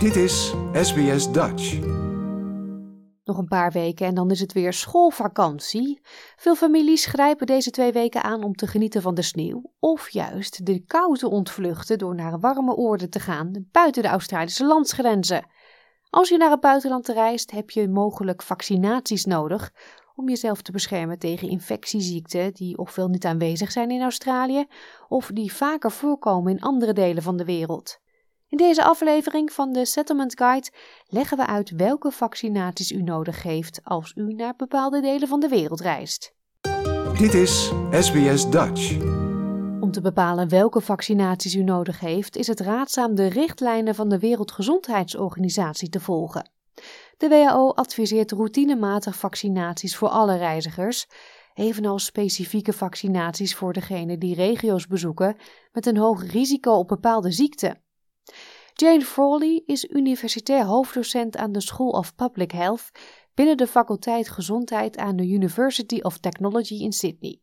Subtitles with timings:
[0.00, 1.78] Dit is SBS Dutch.
[3.24, 6.00] Nog een paar weken en dan is het weer schoolvakantie.
[6.36, 10.66] Veel families grijpen deze twee weken aan om te genieten van de sneeuw, of juist
[10.66, 15.46] de kou te ontvluchten door naar warme oorden te gaan buiten de Australische landsgrenzen.
[16.10, 19.72] Als je naar het buitenland reist, heb je mogelijk vaccinaties nodig
[20.14, 24.66] om jezelf te beschermen tegen infectieziekten die ofwel niet aanwezig zijn in Australië
[25.08, 27.98] of die vaker voorkomen in andere delen van de wereld.
[28.50, 30.70] In deze aflevering van de Settlement Guide
[31.08, 35.48] leggen we uit welke vaccinaties u nodig heeft als u naar bepaalde delen van de
[35.48, 36.34] wereld reist.
[37.18, 38.98] Dit is SBS Dutch.
[39.80, 44.18] Om te bepalen welke vaccinaties u nodig heeft, is het raadzaam de richtlijnen van de
[44.18, 46.50] Wereldgezondheidsorganisatie te volgen.
[47.16, 51.06] De WHO adviseert routinematig vaccinaties voor alle reizigers,
[51.54, 55.36] evenals specifieke vaccinaties voor degenen die regio's bezoeken
[55.72, 57.80] met een hoog risico op bepaalde ziekten.
[58.80, 62.90] Jane Frawley is universitair hoofddocent aan de School of Public Health
[63.34, 67.40] binnen de faculteit Gezondheid aan de University of Technology in Sydney.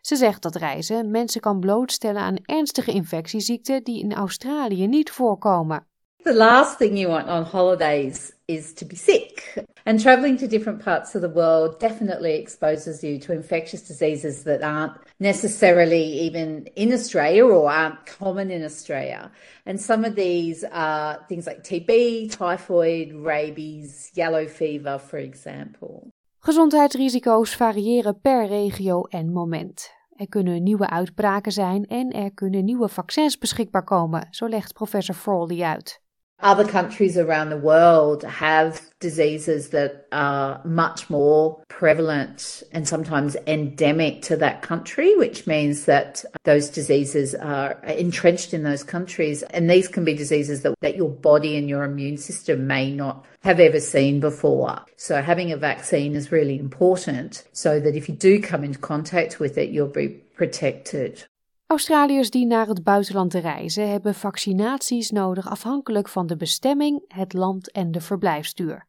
[0.00, 5.86] Ze zegt dat reizen mensen kan blootstellen aan ernstige infectieziekten die in Australië niet voorkomen.
[6.22, 9.64] The last thing you want on holidays is to be sick.
[9.88, 14.60] And traveling to different parts of the world definitely exposes you to infectious diseases that
[14.60, 19.30] aren't necessarily even in Australia or aren't common in Australia.
[19.64, 26.10] And some of these are things like TB, typhoid, rabies, yellow fever, for example.
[26.40, 29.90] Gezondheidsrisico's variëren per regio en moment.
[30.16, 35.14] Er kunnen nieuwe uitbraken zijn en er kunnen nieuwe vaccins beschikbaar komen, zo legt professor
[35.14, 36.04] Frawley uit.
[36.40, 44.20] Other countries around the world have diseases that are much more prevalent and sometimes endemic
[44.22, 49.42] to that country, which means that those diseases are entrenched in those countries.
[49.44, 53.24] And these can be diseases that, that your body and your immune system may not
[53.42, 54.84] have ever seen before.
[54.96, 59.40] So having a vaccine is really important so that if you do come into contact
[59.40, 61.24] with it, you'll be protected.
[61.66, 67.70] Australiërs die naar het buitenland reizen hebben vaccinaties nodig afhankelijk van de bestemming, het land
[67.70, 68.86] en de verblijfsduur.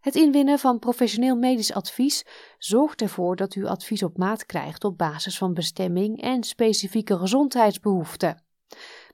[0.00, 2.24] Het inwinnen van professioneel medisch advies
[2.58, 8.44] zorgt ervoor dat u advies op maat krijgt op basis van bestemming en specifieke gezondheidsbehoeften.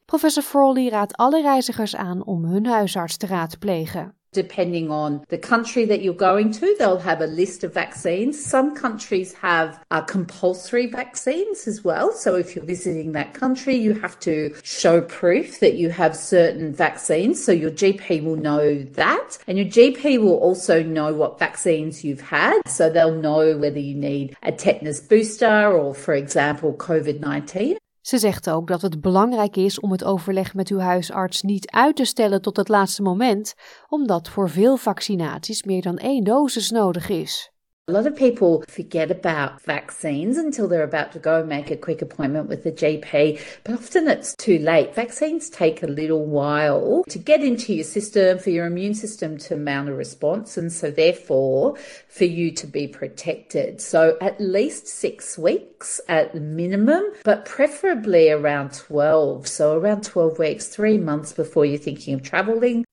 [0.05, 4.17] Professor Frawley raadt alle reizigers aan om hun huisarts te raadplegen.
[4.37, 8.33] Depending on the country that you're going to, they'll have a list of vaccines.
[8.45, 12.13] Some countries have uh, compulsory vaccines as well.
[12.13, 16.75] So if you're visiting that country, you have to show proof that you have certain
[16.75, 17.43] vaccines.
[17.43, 19.39] So your GP will know that.
[19.47, 22.61] And your GP will also know what vaccines you've had.
[22.67, 27.79] So they'll know whether you need a tetanus booster or, for example, COVID 19.
[28.07, 31.97] Ze zegt ook dat het belangrijk is om het overleg met uw huisarts niet uit
[31.97, 33.55] te stellen tot het laatste moment,
[33.89, 37.51] omdat voor veel vaccinaties meer dan één dosis nodig is.
[37.89, 42.03] A lot of people forget about vaccines until they're about to go make a quick
[42.03, 44.93] appointment with the GP, but often it's too late.
[44.93, 49.57] Vaccines take a little while to get into your system, for your immune system to
[49.57, 51.77] mount a response, and so therefore
[52.09, 53.81] for you to be protected.
[53.81, 59.47] So at least six weeks at minimum, but preferably around 12.
[59.47, 62.85] So around 12 weeks, three months before you're thinking of traveling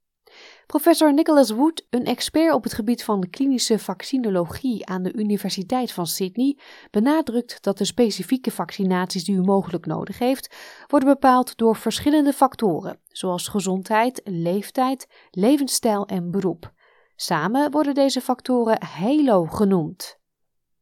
[0.66, 6.08] Professor Nicholas Wood, een expert op het gebied van klinische vaccinologie aan de Universiteit van
[6.08, 6.58] Sydney,
[6.92, 10.56] benadrukt dat de specifieke vaccinaties die u mogelijk nodig heeft,
[10.88, 16.72] worden bepaald door verschillende factoren, zoals gezondheid, leeftijd, levensstijl en beroep.
[17.16, 20.22] Samen worden deze factoren HALO genoemd.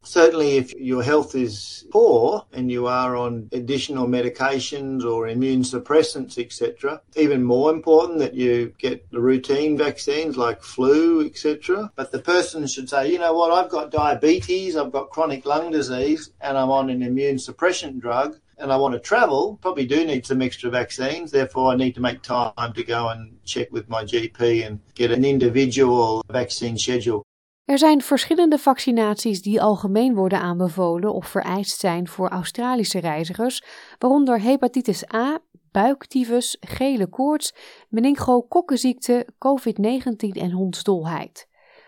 [0.04, 6.40] Certainly, if your health is poor and you are on additional medications or immune suppressants,
[6.40, 11.92] etc., even more important that you get the routine vaccines like flu, etc.
[11.96, 15.70] But the person should say, you know what, I've got diabetes, I've got chronic lung
[15.70, 18.38] disease, and I'm on an immune suppression drug.
[18.58, 21.32] And I want to travel, probably do need some extra vaccines.
[21.32, 25.10] Therefore, I need to make time to go and check with my GP and get
[25.10, 27.26] an individual vaccine schedule.
[27.72, 33.64] Er zijn verschillende vaccinaties die algemeen worden aanbevolen of vereist zijn voor Australische reizigers,
[34.00, 35.40] waaronder hepatitis A,
[35.72, 37.54] buiktyfus, gele koorts,
[37.90, 41.48] meningokokkenziekte, COVID-19 en hondsdolheid.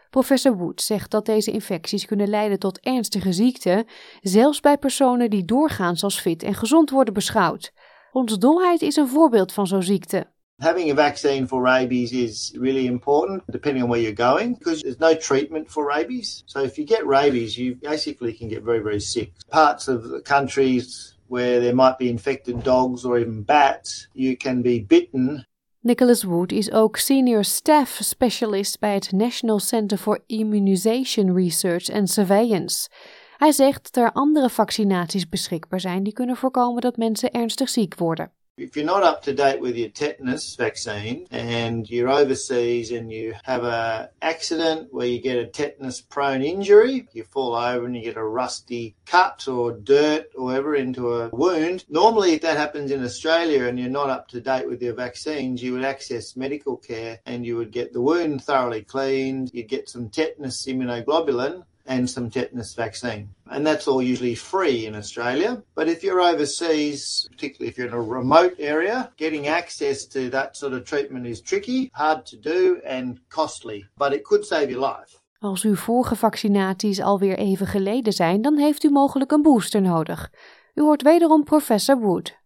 [0.09, 3.86] Professor Wood zegt dat deze infecties kunnen leiden tot ernstige ziekten,
[4.21, 7.74] zelfs bij personen die doorgaans als fit en gezond worden beschouwd.
[8.12, 10.32] Hondsdolheid is een voorbeeld van zo'n ziekte.
[10.63, 15.00] Having a vaccine for rabies is really important depending on where you're going because there's
[15.00, 16.44] no treatment for rabies.
[16.45, 19.33] So if you get rabies, you basically can get very, very sick.
[19.50, 24.62] Parts of the countries where there might be infected dogs or even bats, you can
[24.62, 25.45] be bitten
[25.81, 32.10] Nicholas Wood is ook Senior Staff Specialist bij het National Center for Immunization Research and
[32.10, 32.89] Surveillance.
[33.38, 37.95] Hij zegt dat er andere vaccinaties beschikbaar zijn die kunnen voorkomen dat mensen ernstig ziek
[37.95, 38.31] worden.
[38.55, 43.33] If you're not up to date with your tetanus vaccine and you're overseas and you
[43.45, 48.03] have a accident where you get a tetanus prone injury, you fall over and you
[48.03, 51.85] get a rusty cut or dirt or whatever into a wound.
[51.89, 55.63] Normally if that happens in Australia and you're not up to date with your vaccines,
[55.63, 59.89] you would access medical care and you would get the wound thoroughly cleaned, you'd get
[59.89, 63.30] some tetanus immunoglobulin and some tetanus vaccine.
[63.50, 65.62] And that's all usually free in Australia.
[65.75, 70.56] But if you're overseas, particularly if you're in a remote area, getting access to that
[70.57, 73.85] sort of treatment is tricky, hard to do, and costly.
[73.97, 75.21] But it could save your life.
[75.39, 80.31] Als uw vorige vaccinaties alweer even geleden zijn, dan heeft u mogelijk een booster nodig.
[80.74, 82.42] U hoort wederom professor Wood.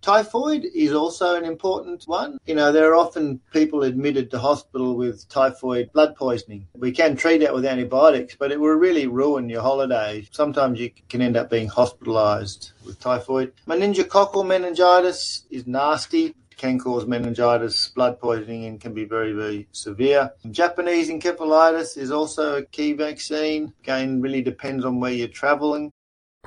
[0.00, 2.38] Typhoid is also an important one.
[2.46, 6.66] You know, there are often people admitted to hospital with typhoid blood poisoning.
[6.74, 10.26] We can treat it with antibiotics, but it will really ruin your holiday.
[10.30, 13.52] Sometimes you can end up being hospitalized with typhoid.
[13.66, 20.30] Meningococcal meningitis is nasty can cause meningitis, blood poisoning, and can be very, very severe.
[20.50, 23.72] Japanese encephalitis is also a key vaccine.
[23.84, 25.92] Again, really depends on where you're traveling.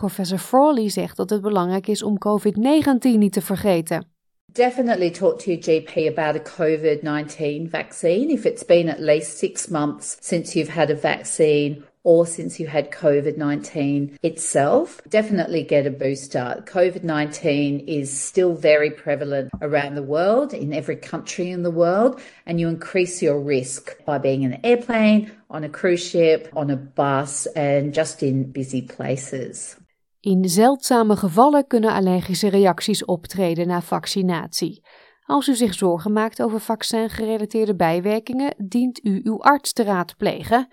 [0.01, 4.05] Professor Frawley zegt dat het belangrijk is om COVID-19 niet te vergeten.
[4.53, 9.37] Definitely talk to your GP about a COVID 19 vaccine if it's been at least
[9.37, 14.99] six months since you've had a vaccine or since you had COVID 19 itself.
[15.07, 16.63] Definitely get a booster.
[16.65, 22.19] COVID 19 is still very prevalent around the world, in every country in the world,
[22.45, 26.71] and you increase your risk by being in an airplane, on a cruise ship, on
[26.71, 29.77] a bus, and just in busy places.
[30.21, 34.83] In zeldzame gevallen kunnen allergische reacties optreden na vaccinatie.
[35.25, 40.67] Als u zich zorgen maakt over vaccin-gerelateerde bijwerkingen, dient u uw arts te raadplegen.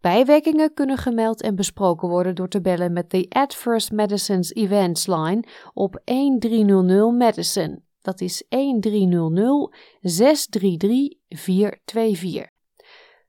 [0.00, 5.44] Bijwerkingen kunnen gemeld en besproken worden door te bellen met de Adverse Medicines Events Line
[5.74, 7.80] op 1300 Medicine.
[8.00, 12.55] Dat is 1300 633 424.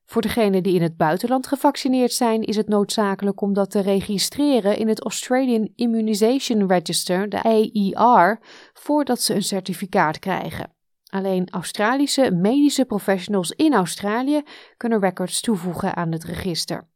[0.09, 4.77] Voor degenen die in het buitenland gevaccineerd zijn, is het noodzakelijk om dat te registreren
[4.77, 8.39] in het Australian Immunisation Register, de AER,
[8.73, 10.71] voordat ze een certificaat krijgen.
[11.09, 14.41] Alleen Australische medische professionals in Australië
[14.77, 16.87] kunnen records toevoegen aan het register.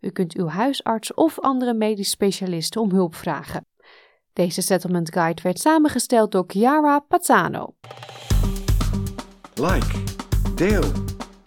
[0.00, 3.66] U kunt uw huisarts of andere medisch specialisten om hulp vragen.
[4.32, 7.74] Deze settlement guide werd samengesteld door Chiara Pazzano.
[9.54, 10.02] Like,
[10.54, 10.92] deel,